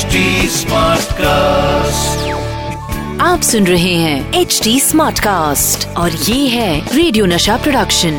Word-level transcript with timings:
HD 0.00 0.20
cast 1.14 2.28
आप 3.22 3.40
सुन 3.42 3.66
रहे 3.66 3.94
हैं 3.94 4.40
एच 4.40 4.60
डी 4.64 4.78
स्मार्ट 4.80 5.18
कास्ट 5.20 5.86
और 5.98 6.10
ये 6.28 6.46
है 6.48 6.96
रेडियो 6.96 7.26
नशा 7.26 7.56
प्रोडक्शन 7.56 8.14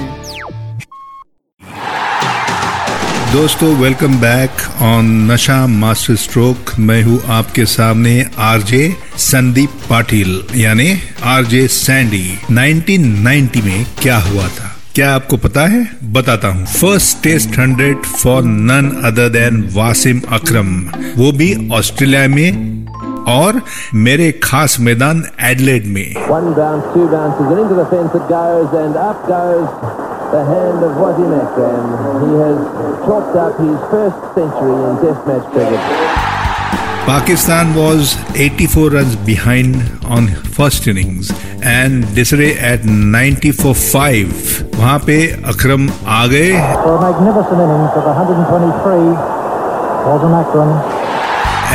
दोस्तों 3.34 3.74
welcome 3.78 4.20
back 4.22 4.62
on 4.84 5.10
Nasha 5.32 5.66
master 5.68 6.16
stroke 6.26 6.72
मैं 6.80 7.02
हूँ 7.04 7.20
आपके 7.38 7.66
सामने 7.76 8.16
आरजे 8.52 8.84
संदीप 9.30 9.80
पाटिल 9.90 10.42
यानी 10.56 10.92
आरजे 11.36 11.68
सैंडी 11.78 12.26
1990 12.52 13.64
में 13.66 13.86
क्या 14.02 14.18
हुआ 14.20 14.48
था? 14.60 14.76
क्या 14.96 15.16
आपको 15.16 15.38
पता 15.38 15.62
है? 15.62 15.98
बताता 16.04 16.48
हूँ। 16.48 16.66
First 16.66 17.24
test 17.24 17.60
hundred 17.60 17.98
for 17.98 18.44
none 18.44 19.02
other 19.06 19.30
than 19.30 19.70
Wasim 19.74 20.22
Akram 20.32 20.82
वो 21.24 21.32
भी 21.32 21.70
ऑस्ट्रेलिया 21.74 22.28
में 22.28 22.88
और 23.24 23.62
मेरे 23.94 24.32
खास 24.32 24.78
मैदान 24.80 25.24
एडलेड 25.42 25.88
में। 25.88 26.16
Pakistan 37.07 37.75
was 37.75 38.17
84 38.35 38.91
runs 38.91 39.17
behind 39.27 39.77
on 40.05 40.27
first 40.57 40.87
innings 40.89 41.33
and 41.63 42.05
Desiree 42.15 42.55
at 42.59 42.85
90 42.85 43.53
for 43.53 43.75
5. 43.75 44.33
वहां 44.77 44.99
पे 45.07 45.17
अकरम 45.53 45.89
आ 46.19 46.27
गए 46.33 46.51
For 46.85 46.95
a 46.97 47.01
magnificent 47.05 47.63
innings 47.67 47.99
of 48.01 48.09
123, 48.15 49.13
Walter 50.07 50.31
Macron 50.35 50.73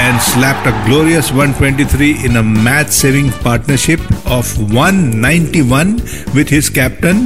and 0.01 0.21
slapped 0.21 0.67
a 0.67 0.73
glorious 0.85 1.31
123 1.31 2.11
in 2.25 2.37
a 2.37 2.43
match-saving 2.43 3.31
partnership 3.47 3.99
of 4.25 4.53
191 4.73 5.95
with 6.35 6.53
his 6.57 6.69
captain 6.79 7.23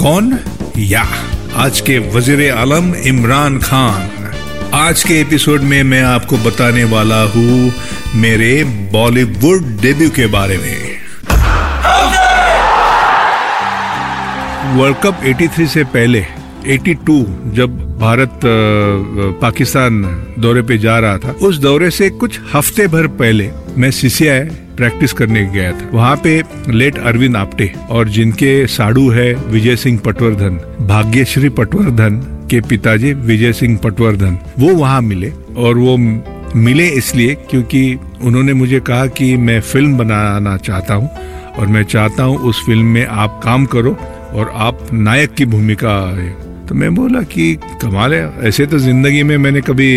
कौन 0.00 0.32
या 0.78 1.04
आज 1.64 1.80
के 1.86 1.98
वजीर 2.16 2.50
आलम 2.52 2.94
इमरान 3.12 3.58
खान 3.68 4.13
आज 4.75 5.03
के 5.03 5.19
एपिसोड 5.21 5.61
में 5.61 5.83
मैं 5.83 6.01
आपको 6.03 6.37
बताने 6.37 6.83
वाला 6.83 7.21
हूँ 7.23 7.71
मेरे 8.15 8.63
बॉलीवुड 8.91 9.63
डेब्यू 9.81 10.09
के 10.09 10.25
बारे 10.27 10.57
में। 10.57 10.97
वर्ल्ड 14.77 14.97
कप 14.97 15.21
83 15.25 15.67
से 15.67 15.83
पहले 15.83 16.25
82 16.67 17.23
जब 17.53 17.79
भारत 17.99 18.39
पाकिस्तान 19.41 20.03
दौरे 20.39 20.61
पे 20.61 20.77
जा 20.77 20.99
रहा 20.99 21.17
था, 21.17 21.31
उस 21.31 21.57
दौरे 21.57 21.91
से 21.91 22.09
कुछ 22.09 22.39
हफ़्ते 22.53 22.87
भर 22.87 23.07
पहले 23.07 23.49
मैं 23.77 23.91
सीसीआई 23.91 24.39
प्रैक्टिस 24.77 25.13
करने 25.13 25.45
गया 25.45 25.71
था। 25.71 25.89
वहाँ 25.93 26.15
पे 26.23 26.41
लेट 26.69 26.97
अरविंद 26.97 27.35
आप्टे 27.37 27.73
और 27.89 28.09
जिनके 28.09 28.67
साड़ू 28.67 29.09
है 29.09 29.33
विजय 29.33 29.75
सिंह 29.75 29.99
पटवर्धन, 30.05 30.59
भाग्यश्री 30.87 31.49
पटवर्धन 31.49 32.34
के 32.49 32.61
पिताजी 32.61 33.13
विजय 33.13 33.53
सिंह 33.53 33.77
पटवर्धन, 33.77 34.37
वो 34.59 34.73
वहाँ 34.75 35.01
मिले 35.01 35.31
और 35.57 35.77
वो 35.77 35.97
मिले 36.57 36.87
इसलिए 36.89 37.35
क्योंकि 37.49 37.97
उन्होंने 38.21 38.53
मुझे 38.53 38.79
कहा 38.79 39.05
कि 39.09 39.35
मैं 39.37 39.59
फ़िल्म 39.61 39.97
बनाना 39.97 40.55
चाहता 40.59 40.93
हूँ 40.93 41.09
और 41.57 41.67
मैं 41.67 41.83
चाहता 41.85 42.23
हूँ 42.23 42.37
उस 42.39 42.65
फ़िल्म 42.65 42.85
में 42.85 43.05
आप 43.05 43.39
काम 43.43 43.65
करो 43.65 43.91
और 44.33 44.51
आप 44.55 44.87
नायक 44.93 45.33
की 45.33 45.45
भूमिका 45.45 45.99
है 46.11 46.29
तो 46.67 46.75
मैं 46.75 46.93
बोला 46.95 47.21
कि 47.23 47.53
कमाल 47.81 48.13
है, 48.13 48.47
ऐसे 48.47 48.65
तो 48.65 48.77
ज़िंदगी 48.79 49.23
में 49.23 49.37
मैंने 49.37 49.61
कभी 49.61 49.89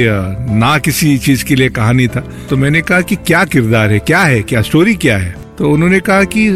ना 0.58 0.76
किसी 0.78 1.16
चीज़ 1.18 1.44
के 1.44 1.54
लिए 1.54 1.68
कहा 1.68 1.92
नहीं 1.92 2.08
था। 2.08 2.20
तो 2.50 2.56
मैंने 2.56 2.80
कहा 2.82 3.00
कि 3.00 3.16
क्या 3.16 3.44
किरदार 3.44 3.90
है, 3.90 3.98
क्या 3.98 4.20
है, 4.20 4.42
क्या 4.42 4.62
स्टोरी 4.62 4.94
क्या 4.94 5.16
है? 5.18 5.34
तो 5.58 5.70
उन्होंने 5.70 6.00
कहा 6.00 6.24
कि 6.26 6.48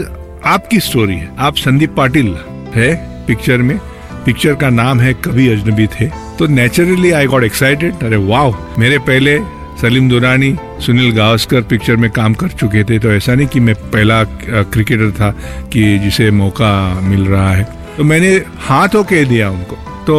आपकी 0.46 0.80
स्टोरी 0.80 1.14
है, 1.14 1.30
आप 1.38 1.56
संदीप 1.56 1.94
पाटिल 1.96 2.34
है 2.74 2.94
पिक्चर 3.26 3.62
में। 3.62 3.78
पिक्चर 4.26 4.54
का 4.54 4.70
नाम 4.70 5.00
है 5.00 5.12
कभी 5.14 5.48
अजनबी 5.48 5.86
थे। 5.86 6.06
तो 6.38 6.46
नेचुरली 6.46 7.10
आई 7.10 7.26
गॉट 7.26 7.44
एक्साइटेड 7.44 8.02
अरे 8.02 8.16
वाह 8.16 8.80
मेरे 8.80 8.98
पहले 9.00 9.38
सलीम 9.80 10.08
दुरानी, 10.08 10.54
सुनील 10.80 11.12
गावस्कर 11.12 11.62
पिक्चर 11.62 11.96
में 11.96 12.10
काम 12.10 12.34
कर 12.34 12.48
चुके 12.50 12.84
थे। 12.84 12.98
तो 12.98 13.12
ऐसा 13.12 13.34
नहीं 13.34 13.46
कि 13.46 13.60
मैं 13.60 13.74
पहला 13.90 14.22
क्रिकेटर 14.24 15.10
था 15.10 15.30
कि 15.72 15.98
जिसे 15.98 16.30
मौका 16.30 17.00
मिल 17.00 17.26
रहा 17.26 17.52
है। 17.52 17.64
तो 17.96 18.04
मैंने 18.04 18.34
हाथों 18.58 19.04
के 19.04 19.24
कह 19.24 19.30
दिया 19.30 19.50
उनको। 19.50 19.76
तो 20.06 20.14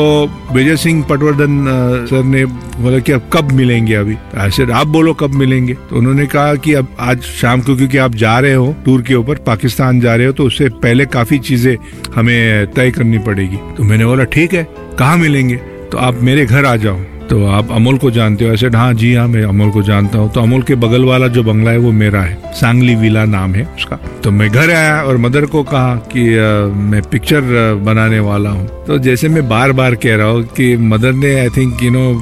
विजय 0.54 0.76
सिंह 0.78 1.04
पटवर्धन 1.04 1.66
सर 2.10 2.24
ने 2.24 2.44
बोला 2.46 3.00
कि 3.00 3.12
अब 3.12 3.30
कब 3.34 3.52
मिलेंगे 3.52 3.94
अभी? 3.94 4.16
ऐसे 4.38 4.72
आप 4.74 4.88
बोलो 4.88 5.14
कब 5.14 5.34
मिलेंगे। 5.34 5.74
तो 5.90 5.96
उन्होंने 5.96 6.26
कहा 6.26 6.56
कि 6.56 6.74
अब 6.74 6.96
आज 7.00 7.22
शाम 7.22 7.62
को, 7.62 7.76
क्योंकि 7.76 7.98
आप 7.98 8.16
जा 8.16 8.38
रहे 8.40 8.54
हो 8.54 8.76
टूर 8.86 9.02
के 9.02 9.16
ऊपर, 9.16 9.36
पाकिस्तान 9.48 10.00
जा 10.02 10.16
रहे 10.16 10.28
हो 10.28 10.34
तो 10.34 10.44
उससे 10.44 10.70
पहले 10.84 11.06
काफ़ी 11.08 11.40
चीज़ें 11.40 11.76
हमें 12.16 12.68
तय 12.68 12.92
करनी 12.92 13.18
पड़ेगी। 13.20 13.58
तो 13.78 13.84
मैंने 13.84 14.06
बोला, 14.06 14.24
ठीक 14.26 14.54
है, 14.54 14.68
कहाँ 15.00 15.18
मिलेंगे? 15.18 15.56
तो 15.92 15.98
आप 15.98 16.22
मेरे 16.22 16.46
घर 16.46 16.66
आ 16.66 16.76
जाओ। 16.76 17.00
तो 17.30 17.46
आप 17.48 17.72
अमोल 17.72 17.98
को 17.98 18.10
जानते 18.12 18.46
हो 18.46 18.54
ऐसे 18.54 18.68
हाँ 18.68 18.94
जी 18.94 19.14
हाँ 19.14 19.28
मैं 19.28 19.44
अमोल 19.44 19.70
को 19.72 19.82
जानता 19.84 20.18
हूँ। 20.18 20.32
तो 20.34 20.42
अमोल 20.42 20.62
के 20.64 20.76
बगल 20.76 21.06
वाला 21.06 21.28
जो 21.28 21.44
बंगला 21.44 21.72
है 21.72 21.78
वो 21.78 21.92
मेरा 21.92 22.22
है। 22.22 22.52
सांगली 22.54 22.96
विला 22.96 23.24
नाम 23.26 23.54
है 23.56 23.64
उसका। 23.76 23.96
तो 24.24 24.32
मैं 24.32 24.50
घर 24.50 24.72
आया 24.72 25.02
और 25.02 25.18
मदर 25.18 25.46
को 25.46 25.64
कहा 25.64 25.96
कि 26.14 26.28
अ, 26.34 26.50
मैं 26.92 27.02
पिक्चर 27.02 27.42
बनाने 27.86 28.20
वाला 28.20 28.50
हूँ। 28.50 28.68
तो 28.86 28.98
जैसे 28.98 29.30
मैं 29.30 29.48
बार 29.50 29.72
बार 29.72 29.96
कह 29.96 30.16
रहा 30.16 30.28
हूँ 30.28 30.44
कि 30.58 30.76
मदर 30.78 31.14
ने 31.14 31.34
आई 31.40 31.50
थिंक 31.50 31.84
यू 31.84 31.92
नो 31.92 32.14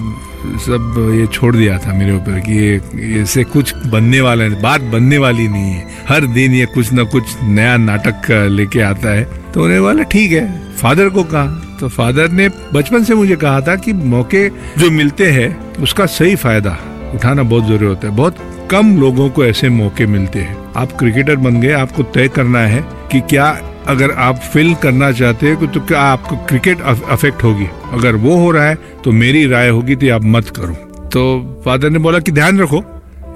सब 0.65 0.95
ये 1.19 1.25
छोड़ 1.27 1.55
दिया 1.55 1.77
था 1.77 1.93
मेरे 1.93 2.15
ऊपर 2.15 2.39
कि 2.39 2.53
ये 2.57 3.21
इससे 3.21 3.43
कुछ 3.43 3.73
बनने 3.87 4.21
वाला 4.21 4.43
है 4.43 4.61
बात 4.61 4.81
बनने 4.91 5.17
वाली 5.17 5.47
नहीं 5.47 5.71
है। 5.71 5.85
हर 6.09 6.25
दिन 6.33 6.53
ये 6.53 6.65
कुछ 6.65 6.91
ना 6.93 7.03
कुछ 7.03 7.23
नया 7.43 7.75
नाटक 7.77 8.31
लेके 8.51 8.81
आता 8.81 9.13
है। 9.15 9.23
तो 9.53 9.63
उन्हें 9.63 9.81
बोला 9.81 10.03
ठीक 10.03 10.31
है। 10.31 10.47
फादर 10.77 11.09
को 11.09 11.23
कहा 11.23 11.70
तो 11.81 11.87
फादर 11.89 12.31
ने 12.31 12.47
बचपन 12.73 13.03
से 13.03 13.15
मुझे 13.15 13.35
कहा 13.35 13.61
था 13.61 13.75
कि 13.75 13.93
मौके 13.93 14.47
जो 14.77 14.89
मिलते 14.91 15.29
हैं, 15.31 15.75
उसका 15.77 16.05
सही 16.07 16.35
फ़ायदा 16.35 16.77
उठाना 17.15 17.43
बहुत 17.43 17.65
ज़रूरी 17.65 17.85
होता 17.85 18.07
है। 18.07 18.15
बहुत 18.15 18.67
कम 18.71 18.95
लोगों 18.99 19.29
को 19.29 19.45
ऐसे 19.45 19.69
मौके 19.71 20.05
मिलते 20.07 20.39
हैं। 20.39 20.57
आप 20.75 20.91
क्रिकेटर 20.99 21.35
बन 21.37 21.59
गए, 21.61 21.71
आपको 21.73 22.03
तय 22.05 22.27
करना 22.29 22.59
है 22.59 22.81
कि 23.11 23.21
क्या 23.29 23.47
अगर 23.87 24.11
आप 24.19 24.39
फ़िल्म 24.53 24.73
करना 24.81 25.11
चाहते 25.11 25.47
हैं 25.47 25.67
तो 25.67 25.79
क्या 25.81 26.01
आपको 26.01 26.35
क्रिकेट 26.47 26.81
अफेक्ट 26.81 27.43
होगी। 27.43 27.67
अगर 27.93 28.15
वो 28.17 28.35
हो 28.37 28.51
रहा 28.51 28.65
है 28.65 28.75
तो 29.03 29.11
मेरी 29.13 29.45
राय 29.47 29.69
होगी 29.69 29.95
तो 29.95 30.13
आप 30.15 30.23
मत 30.25 30.49
करो। 30.57 30.73
तो 31.07 31.61
फादर 31.65 31.89
ने 31.89 31.99
बोला 31.99 32.19
कि 32.19 32.31
ध्यान 32.31 32.59
रखो 32.59 32.83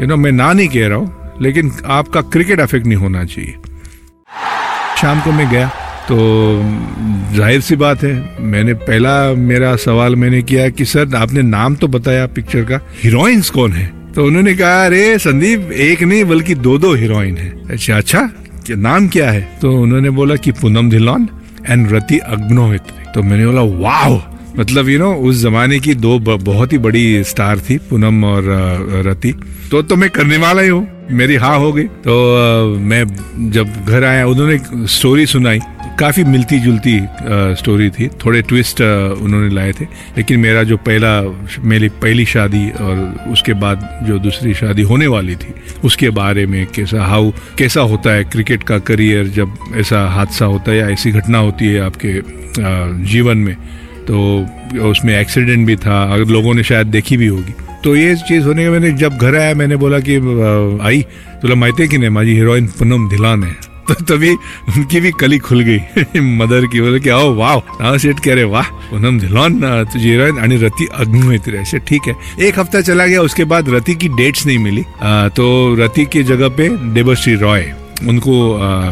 यू 0.01 0.07
नो 0.07 0.17
मैं 0.17 0.31
ना 0.31 0.51
नहीं 0.53 0.67
कह 0.67 0.87
रहा 0.87 0.97
हूँ, 0.97 1.33
लेकिन 1.41 1.71
आपका 1.87 2.21
क्रिकेट 2.27 2.59
अफेक्ट 2.59 2.85
नहीं 2.87 2.97
होना 2.97 3.23
चाहिए। 3.25 3.55
शाम 4.97 5.21
को 5.21 5.31
मैं 5.31 5.49
गया 5.49 5.71
तो 6.09 6.17
ज़ाहिर 7.35 7.61
सी 7.61 7.75
बात 7.75 8.03
है, 8.03 8.37
मैंने 8.39 8.73
पहला 8.73 9.33
मेरा 9.33 9.75
सवाल 9.75 10.15
मैंने 10.15 10.41
किया 10.41 10.69
कि 10.69 10.85
सर, 10.85 11.15
आपने 11.15 11.41
नाम 11.41 11.75
तो 11.75 11.87
बताया 11.87 12.27
पिक्चर 12.27 12.61
का, 12.61 12.79
हीरोइंस 13.03 13.49
कौन 13.49 13.71
है? 13.71 13.93
तो 14.15 14.25
उन्होंने 14.25 14.53
कहा, 14.53 14.85
अरे, 14.85 15.19
संदीप, 15.19 15.71
एक 15.71 16.03
नहीं, 16.03 16.23
बल्कि 16.25 16.55
दो 16.55 16.77
दो 16.77 16.93
हीरोइन 16.93 17.37
है। 17.37 17.67
अच्छा 17.69 17.97
अच्छा 17.97 18.29
नाम 18.69 19.07
क्या 19.07 19.31
है? 19.31 19.57
तो 19.61 19.81
उन्होंने 19.81 20.09
बोला 20.09 20.35
कि 20.35 20.51
पूनम 20.51 20.89
धिलौन 20.89 21.27
एंड 21.69 21.91
रति 21.91 22.17
अग्नोहित्री 22.17 23.11
तो 23.11 23.23
मैंने 23.23 23.45
बोला 23.45 23.61
वाह 23.61 24.34
मतलब 24.59 24.89
यू 24.89 24.99
नो 24.99 25.13
उस 25.13 25.41
जमाने 25.41 25.79
की 25.79 25.93
दो 25.93 26.19
बहुत 26.19 26.73
ही 26.73 26.77
बड़ी 26.77 27.23
स्टार 27.23 27.59
थी, 27.59 27.77
पूनम 27.77 28.23
और 28.25 28.43
रति। 29.07 29.33
तो 29.71 29.81
तो 29.81 29.95
मैं 29.95 30.09
करने 30.09 30.37
वाला 30.37 30.61
ही 30.61 30.69
हूँ। 30.69 30.87
मेरी 31.11 31.35
हाँ 31.35 31.57
हो 31.57 31.73
गई। 31.73 31.83
तो 31.83 32.13
मैं 32.79 33.05
जब 33.51 33.85
घर 33.85 34.03
आया, 34.03 34.27
उन्होंने 34.27 34.87
स्टोरी 34.87 35.25
सुनाई। 35.25 35.59
काफ़ी 35.99 36.23
मिलती 36.23 36.59
जुलती 36.59 36.99
स्टोरी 37.59 37.89
थी। 37.89 38.07
थोड़े 38.07 38.41
ट्विस्ट 38.41 38.81
उन्होंने 39.21 39.53
लाए 39.55 39.71
थे। 39.71 39.85
लेकिन 40.17 40.39
मेरा 40.39 40.63
जो 40.63 40.77
पहला, 40.77 41.13
मेरी 41.59 41.89
पहली 41.89 42.25
शादी 42.25 42.69
और 42.69 43.15
उसके 43.31 43.53
बाद 43.53 43.99
जो 44.03 44.19
दूसरी 44.19 44.53
शादी 44.53 44.81
होने 44.81 45.07
वाली 45.07 45.35
थी, 45.35 45.53
उसके 45.83 46.09
बारे 46.09 46.45
में 46.45 46.67
कैसा 46.75 47.05
हाउ 47.05 47.31
कैसा 47.57 47.81
होता 47.81 48.11
है 48.11 48.23
क्रिकेट 48.23 48.63
का 48.63 48.79
करियर 48.79 49.27
जब 49.27 49.53
ऐसा 49.75 50.07
हादसा 50.07 50.45
होता 50.45 50.71
है 50.71 50.77
या 50.77 50.89
ऐसी 50.89 51.11
घटना 51.11 51.37
होती 51.37 51.65
है 51.65 51.81
आपके 51.81 52.21
जीवन 53.03 53.37
में? 53.37 53.55
तो 54.07 54.45
उसमें 54.89 55.19
एक्सीडेंट 55.19 55.67
भी 55.67 55.75
था 55.75 56.13
अगर 56.13 56.25
लोगों 56.25 56.53
ने 56.53 56.63
शायद 56.63 56.87
देखी 56.87 57.17
भी 57.17 57.27
होगी। 57.27 57.53
तो 57.83 57.95
ये 57.95 58.15
चीज़ 58.15 58.43
होने 58.43 58.63
के 58.63 58.69
मैंने 58.69 58.91
जब 58.91 59.17
घर 59.17 59.35
आया 59.35 59.55
मैंने 59.55 59.75
बोला 59.75 59.99
कि 59.99 60.15
आई। 60.83 61.05
तुला 61.41 61.55
माहिती 61.55 61.83
है 61.83 61.89
कि 61.89 61.97
नहीं 61.97 62.09
माझी 62.09 62.33
हीरोइन 62.33 62.67
पूनम 62.67 63.09
धिलान 63.09 63.43
है। 63.43 63.75
तो 63.87 63.93
तभी 63.93 64.29
उनकी 64.77 64.99
भी 64.99 65.11
कली 65.11 65.37
खुल 65.37 65.61
गई। 65.61 65.77
मदर 66.19 66.65
की 66.65 66.81
बोले 66.81 66.99
कि 66.99 67.09
आओ 67.09 67.35
वाह 67.35 67.97
सेठ 67.97 68.19
कह 68.19 68.33
रहे 68.33 68.43
वाह 68.43 68.63
पूनम 68.63 69.19
धिलान 69.19 69.83
तुझी 69.93 70.09
हीरोइन 70.09 70.37
आणि 70.37 70.57
रति 70.57 70.87
अग्निहोत्री 70.95 71.57
ऐसे 71.57 71.79
ठीक 71.79 72.01
है। 72.07 72.15
एक 72.41 72.59
हफ़्ता 72.59 72.81
चला 72.81 73.05
गया 73.05 73.21
उसके 73.21 73.43
बाद 73.43 73.69
रति 73.69 73.95
की 73.95 74.07
डेट्स 74.07 74.45
नहीं 74.45 74.59
मिली। 74.59 74.83
अ, 75.01 75.29
तो 75.35 75.75
रति 75.75 76.05
की 76.05 76.23
जगह 76.23 76.47
पे 76.47 76.69
देवश्री 76.69 77.35
रॉय 77.35 77.61
उनको 78.03 78.53
आ, 78.55 78.87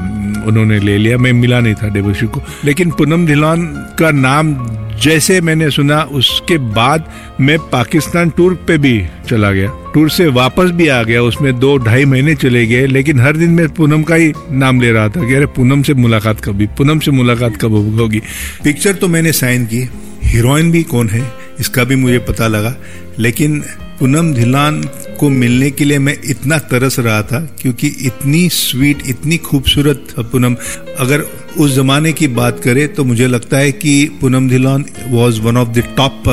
उन्होंने 0.47 0.79
ले 0.79 0.97
लिया। 0.97 1.17
मैं 1.17 1.33
मिला 1.33 1.59
नहीं 1.59 1.73
था 1.73 1.89
डेबोशी 1.89 2.25
को। 2.25 2.41
लेकिन 2.65 2.91
पूनम 2.91 3.25
धिलान 3.25 3.65
का 3.99 4.11
नाम 4.11 4.67
जैसे 5.01 5.41
मैंने 5.41 5.71
सुना 5.71 6.01
उसके 6.01 6.57
बाद 6.57 7.11
मैं 7.41 7.59
पाकिस्तान 7.59 8.29
टूर 8.29 8.53
पे 8.67 8.77
भी 8.77 9.05
चला 9.29 9.51
गया। 9.51 9.71
टूर 9.93 10.09
से 10.09 10.27
वापस 10.27 10.63
भी 10.63 10.87
आ 10.87 11.03
गया। 11.03 11.23
उसमें 11.23 11.59
दो 11.59 11.77
ढाई 11.77 12.05
महीने 12.05 12.35
चले 12.35 12.67
गए। 12.67 12.85
लेकिन 12.85 13.19
हर 13.19 13.37
दिन 13.37 13.49
मैं 13.49 13.69
पूनम 13.69 14.03
का 14.03 14.15
ही 14.15 14.33
नाम 14.51 14.81
ले 14.81 14.91
रहा 14.91 15.09
था 15.09 15.27
कि 15.27 15.33
अरे 15.33 15.45
पूनम 15.45 15.81
से 15.81 15.93
मुलाकात 15.93 16.41
कभी 16.41 16.67
पूनम 16.67 16.99
से 16.99 17.11
मुलाकात 17.11 17.57
कब 17.61 17.71
होगी? 17.71 18.19
पिक्चर 18.63 18.93
तो 18.93 19.07
मैंने 19.07 19.31
साइन 19.31 19.65
की। 19.65 19.89
हीरोइन 20.23 20.71
भी 20.71 20.83
कौन 20.83 21.09
है 21.09 21.31
इसका 21.59 21.83
भी 21.83 21.95
मुझे 21.95 22.17
पता 22.17 22.47
लगा। 22.47 22.75
लेकिन 23.19 23.59
पूनम 23.99 24.33
धिलान 24.33 24.83
को 25.23 25.29
मिलने 25.31 25.69
के 25.71 25.85
लिए 25.85 25.99
मैं 25.99 26.17
इतना 26.25 26.57
तरस 26.71 26.99
रहा 26.99 27.21
था 27.23 27.39
क्योंकि 27.61 27.87
इतनी 28.01 28.47
स्वीट 28.49 29.03
इतनी 29.07 29.37
खूबसूरत 29.39 30.13
पूनम। 30.21 30.55
अगर 30.99 31.21
उस 31.57 31.75
जमाने 31.75 32.11
की 32.13 32.27
बात 32.35 32.59
करें 32.59 32.87
तो 32.93 33.03
मुझे 33.03 33.27
लगता 33.27 33.57
है 33.57 33.71
कि 33.71 33.93
Poonam 34.21 34.49
Dhillon 34.49 34.85
was 35.09 35.39
one 35.39 35.57
of 35.57 35.69
the 35.69 35.83
top 35.97 36.23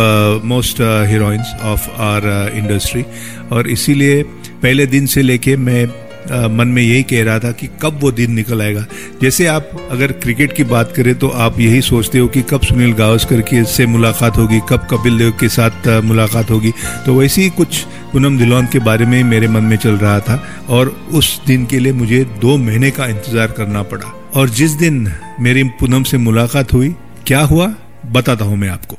most 0.44 0.80
heroines 1.08 1.54
of 1.62 1.88
our 2.02 2.52
industry 2.54 3.04
और 3.52 3.68
इसीलिए 3.70 4.22
पहले 4.62 4.86
दिन 4.86 5.06
से 5.06 5.22
लेके 5.22 5.56
मैं 5.58 5.84
आ, 6.30 6.48
मन 6.48 6.68
में 6.68 6.82
यही 6.82 7.02
कह 7.02 7.22
रहा 7.24 7.38
था 7.38 7.50
कि 7.52 7.68
कब 7.82 7.98
वो 8.00 8.10
दिन 8.12 8.32
निकल 8.32 8.62
आएगा। 8.62 8.84
जैसे 9.22 9.46
आप 9.46 9.70
अगर 9.90 10.12
क्रिकेट 10.22 10.52
की 10.52 10.64
बात 10.64 10.92
करें 10.96 11.14
तो 11.18 11.28
आप 11.44 11.58
यही 11.60 11.80
सोचते 11.82 12.18
हो 12.18 12.26
कि 12.28 12.42
कब 12.50 12.62
सुनील 12.62 12.92
गावस्कर 12.92 13.40
की 13.40 13.64
से 13.66 13.86
मुलाकात 13.86 14.36
होगी 14.36 14.60
कब 14.68 14.86
कपिल 14.90 15.18
देव 15.18 15.30
के 15.40 15.48
साथ 15.48 15.88
मुलाकात 16.04 16.50
होगी। 16.50 16.72
तो 17.06 17.14
वैसे 17.14 17.42
ही 17.42 17.50
कुछ 17.50 17.84
पूनम 18.12 18.38
दिलौन 18.38 18.66
के 18.66 18.78
बारे 18.80 19.06
में 19.06 19.22
मेरे 19.24 19.48
मन 19.48 19.64
में 19.64 19.76
चल 19.76 19.96
रहा 19.98 20.18
था 20.20 20.42
और 20.70 20.88
उस 21.14 21.28
दिन 21.46 21.66
के 21.66 21.78
लिए 21.78 21.92
मुझे 21.94 22.24
दो 22.40 22.56
महीने 22.58 22.90
का 22.90 23.06
इंतज़ार 23.06 23.50
करना 23.58 23.82
पड़ा। 23.84 24.12
और 24.36 24.48
जिस 24.50 24.72
दिन 24.78 25.12
मेरी 25.40 25.62
पूनम 25.80 26.02
से 26.02 26.18
मुलाकात 26.18 26.72
हुई, 26.72 26.94
क्या 27.26 27.40
हुआ, 27.42 27.72
बताता 28.08 28.44
हूँ 28.44 28.56
मैं 28.56 28.68
आपको। 28.70 28.96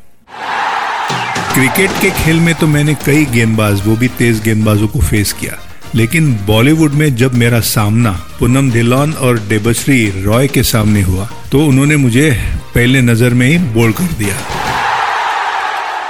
क्रिकेट 1.54 1.90
के 2.02 2.10
खेल 2.14 2.40
में 2.40 2.54
तो 2.56 2.68
मैंने 2.68 2.94
कई 3.06 3.26
गेंदबाज, 3.28 3.82
वो 3.88 3.96
भी 3.96 4.08
तेज 4.18 4.42
गेंदबाजों 4.44 4.88
को 4.88 5.00
फेस 5.02 5.34
किया। 5.34 5.58
लेकिन 5.96 6.34
बॉलीवुड 6.48 6.92
में 6.94 7.16
जब 7.16 7.34
मेरा 7.36 7.60
सामना 7.68 8.12
पूनम 8.40 8.70
धिलौन 8.72 9.14
और 9.14 9.40
देबश्री 9.48 10.24
रॉय 10.24 10.48
के 10.48 10.64
सामने 10.66 11.02
हुआ 11.02 11.28
तो 11.52 11.66
उन्होंने 11.68 11.96
मुझे 11.98 12.30
पहले 12.76 13.02
नज़र 13.02 13.34
में 13.34 13.48
ही 13.48 13.58
बोल 13.74 13.92
कर 13.92 14.14
दिया। 14.20 14.36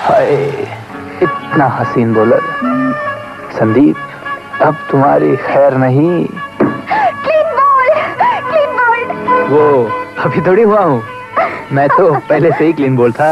हाय, 0.03 0.33
इतना 1.23 1.67
हसीन 1.79 2.13
बोलर 2.13 2.41
संदीप 3.61 4.61
अब 4.61 4.75
तुम्हारी 4.91 5.35
खैर 5.37 5.73
नहीं। 5.77 6.25
Clean 6.61 7.49
ball 7.57 7.89
clean 8.47 8.71
ball. 8.77 9.03
वो 9.49 9.65
अभी 10.23 10.41
थोड़ी 10.47 10.63
हुआ 10.63 10.79
हूँ। 10.81 11.01
मैं 11.71 11.87
तो 11.89 12.13
पहले 12.29 12.51
से 12.51 12.65
ही 12.65 12.73
क्लीन 12.73 12.95
बोल 12.95 13.11
था। 13.11 13.29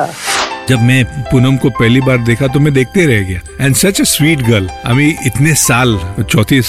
जब 0.69 0.81
मैं 0.81 1.03
पूनम 1.31 1.55
को 1.57 1.69
पहली 1.69 2.01
बार 2.01 2.17
देखा 2.23 2.47
तो 2.47 2.59
मैं 2.59 2.73
देखते 2.73 3.05
रह 3.05 3.21
गया। 3.27 3.65
And 3.65 3.75
such 3.75 3.99
a 4.01 4.03
sweet 4.05 4.41
girl 4.41 4.67
अभी 4.85 5.07
इतने 5.27 5.53
साल 5.55 5.97
चौतीस 6.21 6.67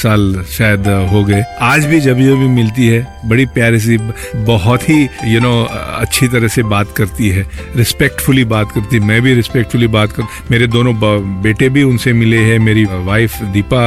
साल 0.00 0.44
शायद 0.50 0.86
हो 1.12 1.22
गए। 1.24 1.42
आज 1.62 1.84
भी 1.86 2.00
जब 2.00 2.20
जब 2.20 2.38
भी 2.38 2.48
मिलती 2.50 2.86
है 2.86 3.06
बड़ी 3.26 3.46
प्यारी 3.46 3.80
सी 3.80 3.98
बहुत 4.36 4.88
ही 4.88 5.00
यू 5.02 5.08
you 5.30 5.42
नो 5.42 5.50
know, 5.54 5.76
अच्छी 6.00 6.28
तरह 6.28 6.48
से 6.48 6.62
बात 6.64 6.92
करती 6.96 7.28
है। 7.28 7.44
रिस्पेक्टफुली 7.76 8.44
बात 8.44 8.72
करती 8.72 9.00
मैं 9.02 9.20
भी 9.22 9.34
रिस्पेक्टफुली 9.34 9.86
बात 9.88 10.12
कर 10.12 10.22
मेरे 10.50 10.66
दोनों 10.66 10.94
बेटे 11.42 11.68
भी 11.68 11.82
उनसे 11.82 12.12
मिले 12.12 12.38
हैं। 12.44 12.58
मेरी 12.58 12.84
वाइफ 12.84 13.42
दीपा 13.52 13.84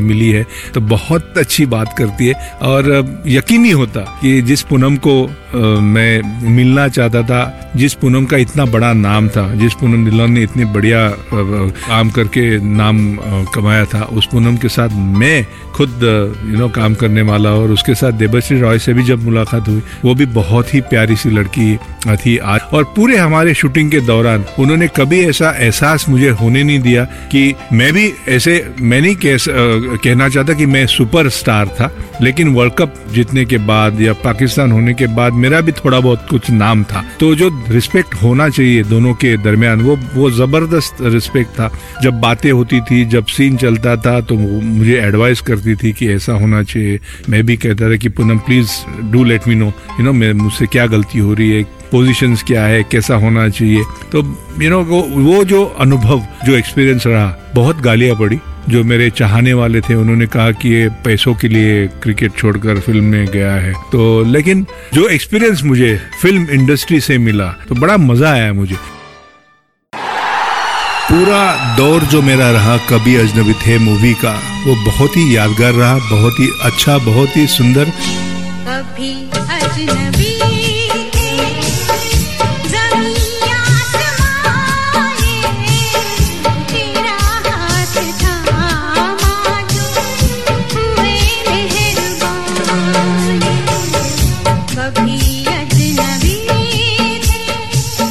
मिली 0.00 0.30
है। 0.30 0.46
तो 0.74 0.80
बहुत 0.80 1.38
अच्छी 1.38 1.66
बात 1.66 1.96
करती 1.98 2.26
है। 2.26 2.34
और 2.62 3.22
यकीन 3.26 3.62
नहीं 3.62 3.74
होता 3.74 4.00
कि 4.22 4.40
जिस 4.42 4.62
पूनम 4.62 4.96
को 5.06 5.16
मैं 5.54 6.48
मिलना 6.50 6.88
चाहता 6.88 7.22
था 7.22 7.72
जिस 7.76 7.94
पूनम 7.94 8.24
का 8.24 8.36
इतना 8.36 8.64
बड़ा 8.66 8.92
नाम 8.94 9.28
था 9.28 9.54
जिस 9.54 9.74
पूनम 9.74 10.04
दिलोन 10.04 10.32
ने 10.32 10.42
इतने 10.42 10.64
बढ़िया 10.64 11.08
काम 11.32 12.10
करके 12.10 12.58
नाम 12.74 13.16
कमाया 13.54 13.84
था 13.84 14.02
उस 14.12 14.28
पूनम 14.32 14.56
के 14.56 14.68
साथ 14.68 14.88
मैं 15.18 15.46
खुद 15.74 16.00
यू 16.46 16.58
नो 16.58 16.68
काम 16.68 16.94
करने 16.94 17.22
वाला 17.22 17.50
और 17.50 17.70
उसके 17.70 17.94
साथ 17.94 18.12
देवश्री 18.12 18.60
रॉय 18.60 18.78
से 18.78 18.92
भी 18.94 19.02
जब 19.02 19.24
मुलाकात 19.24 19.68
हुई 19.68 19.82
वो 20.04 20.14
भी 20.14 20.26
बहुत 20.34 20.74
ही 20.74 20.80
प्यारी 20.80 21.16
सी 21.16 21.30
लड़की 21.30 21.76
थी 22.16 22.36
आज। 22.38 22.60
और 22.72 22.84
पूरे 22.96 23.16
हमारे 23.16 23.54
शूटिंग 23.54 23.90
के 23.90 24.00
दौरान 24.00 24.44
उन्होंने 24.58 24.88
कभी 24.96 25.20
ऐसा 25.20 25.50
एहसास 25.58 26.08
मुझे 26.08 26.28
होने 26.30 26.62
नहीं 26.62 26.78
दिया 26.80 27.04
कि 27.32 27.54
मैं 27.72 27.92
भी 27.92 28.12
ऐसे 28.28 28.54
मैं 28.80 29.00
नहीं 29.00 29.14
कह, 29.16 29.36
कहना 29.96 30.28
चाहता 30.28 30.52
कि 30.52 30.66
मैं 30.66 30.86
सुपर 30.86 31.28
स्टार 31.28 31.68
था 31.68 31.90
लेकिन 32.22 32.48
वर्ल्ड 32.54 32.74
कप 32.74 32.94
जीतने 33.12 33.44
के 33.44 33.58
बाद 33.58 34.00
या 34.00 34.12
पाकिस्तान 34.24 34.72
होने 34.72 34.94
के 34.94 35.06
बाद 35.06 35.32
मेरा 35.32 35.60
भी 35.60 35.72
थोड़ा 35.72 36.00
बहुत 36.00 36.26
कुछ 36.30 36.50
नाम 36.50 36.84
था। 36.84 37.04
तो 37.20 37.34
जो 37.34 37.48
रिस्पेक्ट 37.68 38.14
होना 38.22 38.48
चाहिए 38.48 38.82
दोनों 38.84 39.14
के 39.14 39.36
दरमियान 39.36 39.80
वो 39.80 39.96
वो 40.14 40.30
ज़बरदस्त 40.30 40.96
रिस्पेक्ट 41.02 41.50
था। 41.50 41.70
जब 42.02 42.20
बातें 42.20 42.50
होती 42.52 42.80
थी 42.80 43.04
जब 43.04 43.26
सीन 43.26 43.56
चलता 43.56 43.96
था 43.96 44.20
तो 44.20 44.36
मुझे 44.36 44.98
एडवाइस 44.98 45.40
करती 45.40 45.74
थी 45.74 45.92
कि 45.92 46.08
ऐसा 46.12 46.32
होना 46.32 46.62
चाहिए। 46.62 47.00
मैं 47.28 47.44
भी 47.46 47.56
कहता 47.56 47.90
था 47.90 47.96
कि 47.96 48.08
Poonam 48.08 48.38
please 48.38 48.70
do 49.12 49.24
let 49.24 49.48
me 49.48 49.54
know 49.54 49.66
you 49.66 50.02
know 50.02 50.12
मैं 50.12 50.32
मुझसे 50.32 50.66
क्या 50.66 50.86
गलती 50.86 51.18
हो 51.18 51.34
रही 51.34 51.50
है 51.50 51.62
पोजीशंस 51.92 52.42
क्या 52.42 52.64
है 52.64 52.82
कैसा 52.82 53.14
होना 53.16 53.48
चाहिए? 53.48 53.82
तो 54.12 54.18
यू 54.18 54.60
you 54.60 54.70
नो 54.70 54.80
वो, 54.82 55.00
वो 55.02 55.44
जो 55.44 55.64
अनुभव 55.80 56.26
जो 56.46 56.56
एक्सपीरियंस 56.56 57.06
रहा 57.06 57.52
बहुत 57.54 57.80
गालियाँ 57.80 58.16
पड़ी। 58.16 58.38
जो 58.68 58.82
मेरे 58.84 59.08
चाहने 59.10 59.52
वाले 59.54 59.80
थे, 59.80 59.94
उन्होंने 59.94 60.26
कहा 60.26 60.50
कि 60.52 60.68
ये 60.68 60.88
पैसों 61.04 61.34
के 61.34 61.48
लिए 61.48 61.86
क्रिकेट 62.02 62.36
छोड़कर 62.36 62.80
फ़िल्म 62.80 63.04
में 63.04 63.26
गया 63.26 63.52
है। 63.54 63.72
तो 63.92 64.22
लेकिन 64.24 64.66
जो 64.94 65.06
एक्सपीरियंस 65.08 65.62
मुझे 65.64 65.96
फ़िल्म 66.22 66.48
इंडस्ट्री 66.50 67.00
से 67.00 67.18
मिला 67.18 67.48
तो 67.68 67.74
बड़ा 67.74 67.96
मज़ा 67.98 68.30
आया 68.32 68.52
मुझे। 68.52 68.76
पूरा 71.06 71.76
दौर 71.76 72.04
जो 72.04 72.20
मेरा 72.22 72.50
रहा, 72.50 72.76
कभी 72.90 73.14
अजनबी 73.16 73.52
थे 73.66 73.78
मूवी 73.78 74.12
का, 74.14 74.32
वो 74.66 74.74
बहुत 74.84 75.16
ही 75.16 75.36
यादगार 75.36 75.72
रहा, 75.72 75.94
बहुत 76.10 76.40
ही 76.40 76.48
अच्छा 76.64 76.98
बहुत 77.00 77.36
ही 77.36 77.46
सुंदर। 77.46 77.90
कभी 78.68 79.12
अजनबी 79.34 80.13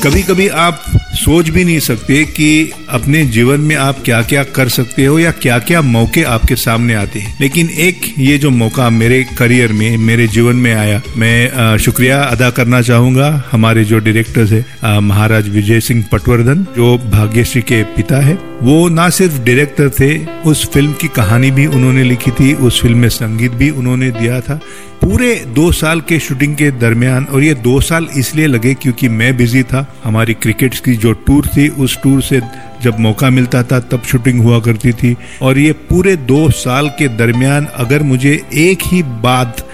कभी 0.03 0.21
कभी 0.23 0.47
आप 0.47 0.81
सोच 1.15 1.49
भी 1.49 1.63
नहीं 1.63 1.79
सकते 1.79 2.23
कि 2.27 2.71
अपने 2.89 3.23
जीवन 3.25 3.59
में 3.59 3.75
आप 3.75 4.01
क्या 4.05 4.21
क्या 4.21 4.43
कर 4.55 4.69
सकते 4.69 5.05
हो 5.05 5.17
या 5.19 5.31
क्या 5.31 5.59
क्या 5.59 5.81
मौके 5.81 6.23
आपके 6.23 6.55
सामने 6.55 6.93
आते 6.93 7.19
हैं। 7.19 7.35
लेकिन 7.41 7.69
एक 7.69 8.13
ये 8.19 8.37
जो 8.37 8.49
मौका 8.49 8.89
मेरे 8.89 9.23
करियर 9.37 9.73
में, 9.73 9.97
मेरे 9.97 10.27
जीवन 10.27 10.55
में 10.55 10.73
आया, 10.73 11.01
मैं 11.17 11.77
शुक्रिया 11.77 12.21
अदा 12.21 12.49
करना 12.49 12.81
चाहूँगा 12.81 13.43
हमारे 13.51 13.85
जो 13.85 13.99
डायरेक्टर्स 13.99 14.51
है 14.51 14.99
महाराज 15.01 15.49
विजय 15.49 15.79
सिंह 15.79 16.03
पटवर्धन, 16.11 16.65
जो 16.75 16.97
भाग्यश्री 17.11 17.61
के 17.61 17.83
पिता 17.95 18.23
है। 18.25 18.37
वो 18.61 18.87
ना 18.89 19.09
सिर्फ़ 19.09 19.39
डायरेक्टर 19.39 19.89
थे, 19.91 20.17
उस 20.41 20.69
फ़िल्म 20.71 20.93
की 20.93 21.07
कहानी 21.15 21.51
भी 21.51 21.65
उन्होंने 21.67 22.03
लिखी 22.03 22.31
थी, 22.31 22.53
उस 22.53 22.81
फ़िल्म 22.81 22.97
में 22.97 23.09
संगीत 23.11 23.51
भी 23.53 23.69
उन्होंने 23.71 24.11
दिया 24.11 24.39
था। 24.41 24.59
पूरे 25.03 25.33
दो 25.55 25.71
साल 25.71 26.01
के 26.01 26.17
शूटिंग 26.19 26.55
के 26.55 26.69
दरमियान, 26.71 27.23
और 27.25 27.43
ये 27.43 27.53
दो 27.53 27.79
साल 27.81 28.07
इसलिए 28.17 28.47
लगे 28.47 28.73
क्योंकि 28.73 29.07
मैं 29.09 29.35
बिज़ी 29.37 29.63
था। 29.63 29.85
हमारी 30.03 30.33
क्रिकेट 30.33 30.75
की 30.75 30.95
जो 30.95 31.11
टूर 31.27 31.47
थी, 31.47 31.67
उस 31.69 31.97
टूर 32.03 32.21
से 32.21 32.39
जब 32.83 32.99
मौका 32.99 33.29
मिलता 33.29 33.63
था, 33.63 33.79
तब 33.81 34.03
शूटिंग 34.03 34.39
हुआ 34.41 34.59
करती 34.59 34.91
थी। 34.93 35.15
और 35.41 35.57
ये 35.59 35.71
पूरे 35.89 36.15
दो 36.15 36.49
साल 36.51 36.89
के 36.89 37.07
दरमियान 37.17 37.65
अगर 37.75 38.03
मुझे 38.03 38.31
एक 38.53 38.83
ही 38.85 39.01
बात 39.03 39.65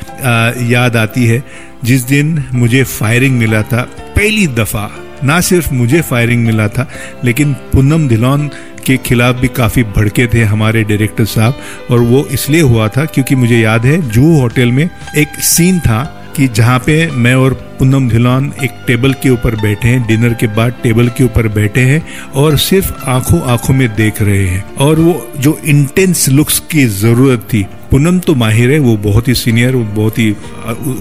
याद 0.63 0.95
आती 0.95 1.25
है, 1.25 1.43
जिस 1.83 2.01
दिन 2.03 2.43
मुझे 2.53 2.83
फायरिंग 2.83 3.37
मिला 3.37 3.61
था, 3.63 3.81
पहली 4.15 4.47
दफ़ा, 4.47 4.89
ना 5.23 5.39
सिर्फ़ 5.41 5.73
मुझे 5.73 6.01
फायरिंग 6.01 6.45
मिला 6.45 6.67
था, 6.67 6.89
लेकिन 7.23 7.53
पूनम 7.73 8.07
धिलौन 8.07 8.49
के 8.89 8.97
खिलाफ 9.05 9.35
भी 9.35 9.47
काफ़ी 9.55 9.83
भड़के 9.95 10.27
थे 10.27 10.43
हमारे 10.45 10.83
डायरेक्टर 10.83 11.25
साहब, 11.27 11.59
और 11.91 11.99
वो 12.01 12.25
इसलिए 12.31 12.61
हुआ 12.63 12.87
था 12.87 13.05
क्योंकि 13.07 13.35
मुझे 13.35 13.59
याद 13.59 13.85
है 13.85 14.01
जूहू 14.09 14.39
होटल 14.39 14.71
में 14.71 14.89
एक 15.17 15.39
सीन 15.45 15.79
था 15.79 16.03
कि 16.35 16.47
जहाँ 16.47 16.79
पे 16.79 16.95
मैं 17.13 17.33
और 17.35 17.53
पूनम 17.79 18.07
धिलान 18.09 18.51
एक 18.63 18.71
टेबल 18.87 19.13
के 19.23 19.29
ऊपर 19.29 19.55
बैठे 19.61 19.87
हैं 19.87 20.05
डिनर 20.07 20.33
के 20.33 20.47
बाद 20.55 20.73
टेबल 20.83 21.07
के 21.17 21.23
ऊपर 21.23 21.47
बैठे 21.49 21.81
हैं, 21.81 22.01
और 22.33 22.57
सिर्फ़ 22.59 22.91
आँखों 23.09 23.41
आँखों 23.51 23.73
में 23.73 23.87
देख 23.95 24.21
रहे 24.21 24.45
हैं। 24.45 24.63
और 24.77 24.99
वो 24.99 25.31
जो 25.37 25.57
इंटेंस 25.65 26.27
लुक्स 26.29 26.59
की 26.71 26.85
ज़रूरत 26.95 27.47
थी, 27.53 27.63
पूनम 27.91 28.19
तो 28.19 28.35
माहिर 28.35 28.71
है, 28.71 28.79
वो 28.79 28.95
बहुत 28.99 29.27
ही 29.27 29.33
सीनियर 29.35 29.75
वो 29.75 29.83
बहुत 29.95 30.19
ही 30.19 30.31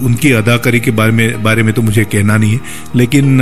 उनकी 0.03 0.31
अदाकारी 0.33 0.79
के 0.79 0.91
बारे 0.91 1.11
में 1.11 1.43
बारे 1.43 1.63
में 1.63 1.73
तो 1.73 1.81
मुझे 1.81 2.03
कहना 2.05 2.37
नहीं 2.37 2.53
है, 2.53 2.59
लेकिन 2.95 3.41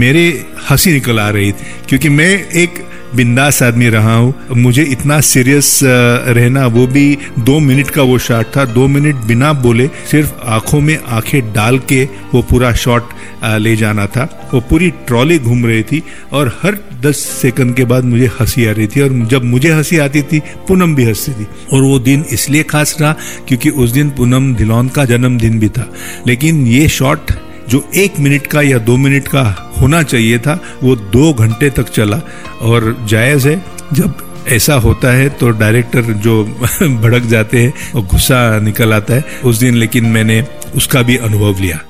मेरे 0.00 0.28
हँसी 0.70 0.92
निकल 0.92 1.20
आ 1.20 1.28
रही 1.30 1.52
थी, 1.52 1.72
क्योंकि 1.88 2.08
मैं 2.10 2.32
एक 2.54 2.84
बिंदास 3.16 3.62
आदमी 3.62 3.88
रहा 3.88 4.14
हूँ। 4.14 4.34
मुझे 4.56 4.82
इतना 4.84 5.20
सीरियस 5.22 5.80
रहना, 5.84 6.66
वो 6.66 6.86
भी 6.86 7.18
दो 7.38 7.58
मिनट 7.60 7.90
का 7.90 8.02
वो 8.02 8.18
शॉट 8.18 8.46
था। 8.56 8.64
दो 8.64 8.86
मिनट 8.88 9.16
बिना 9.26 9.52
बोले 9.52 9.86
सिर्फ़ 10.10 10.32
आँखों 10.46 10.80
में 10.80 10.98
आँखें 10.98 11.52
डाल 11.52 11.78
के 11.78 12.02
वो 12.34 12.42
पूरा 12.42 12.72
शॉट 12.74 13.08
ले 13.44 13.74
जाना 13.76 14.06
था। 14.06 14.50
वो 14.54 14.60
पूरी 14.60 14.90
ट्रॉली 15.06 15.38
घूम 15.38 15.64
रही 15.66 15.82
थी 15.82 16.02
और 16.32 16.48
हर 16.62 16.78
दस 17.02 17.16
सेकंड 17.42 17.74
के 17.76 17.84
बाद 17.84 18.04
मुझे 18.04 18.26
हँसी 18.40 18.66
आ 18.66 18.72
रही 18.72 18.86
थी 18.86 19.00
और 19.00 19.10
जब 19.26 19.44
मुझे 19.44 19.72
हँसी 19.72 19.98
आती 19.98 20.22
थी, 20.22 20.40
पूनम 20.68 20.94
भी 20.94 21.04
हंसती 21.04 21.32
थी। 21.32 21.46
और 21.72 21.82
वो 21.82 21.98
दिन 21.98 22.24
इसलिए 22.32 22.62
खास 22.62 22.96
रहा 23.00 23.12
क्योंकि 23.48 23.70
उस 23.70 23.90
दिन 23.90 24.10
पूनम 24.10 24.54
धिलौन 24.54 24.88
का 24.88 25.04
जन्मदिन 25.04 25.58
भी 25.58 25.68
था। 25.68 25.92
लेकिन 26.26 26.66
ये 26.66 26.88
शॉट 26.88 27.30
जो 27.68 27.88
एक 27.94 28.18
मिनट 28.18 28.46
का 28.46 28.62
या 28.62 28.78
दो 28.78 28.96
मिनट 28.96 29.28
का 29.28 29.42
होना 29.80 30.02
चाहिए 30.02 30.38
था 30.38 30.60
वो 30.82 30.96
दो 30.96 31.32
घंटे 31.32 31.70
तक 31.70 31.88
चला। 31.88 32.20
और 32.62 32.96
जायज़ 33.08 33.48
है 33.48 33.64
जब 33.92 34.14
ऐसा 34.48 34.74
होता 34.74 35.12
है 35.12 35.28
तो 35.28 35.50
डायरेक्टर 35.50 36.02
जो 36.02 36.44
भड़क 36.82 37.22
जाते 37.22 37.62
हैं 37.62 37.92
और 37.94 38.02
गुस्सा 38.02 38.60
निकल 38.60 38.92
आता 38.92 39.14
है 39.14 39.24
उस 39.44 39.56
दिन 39.56 39.74
लेकिन 39.74 40.06
मैंने 40.06 40.46
उसका 40.76 41.02
भी 41.02 41.16
अनुभव 41.16 41.60
लिया। 41.60 41.80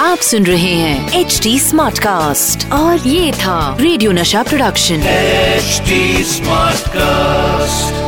आप 0.00 0.18
सुन 0.18 0.46
रहे 0.46 0.74
हैं 0.74 1.20
एच 1.20 1.40
डी 1.42 1.58
स्मार्ट 1.60 1.98
कास्ट 1.98 2.72
और 2.72 3.08
ये 3.08 3.32
था 3.32 3.76
radio 3.80 4.12
Nasha 4.12 4.42
production. 4.42 4.94
HD 4.94 6.24
smart 6.24 6.88
Smartcast. 6.88 8.07